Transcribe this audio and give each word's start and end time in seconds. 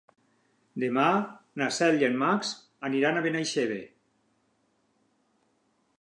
Demà 0.83 1.03
na 1.61 1.67
Cel 1.75 2.01
i 2.03 2.07
en 2.09 2.17
Max 2.23 2.55
aniran 2.91 3.19
a 3.21 3.25
Benaixeve. 3.27 3.79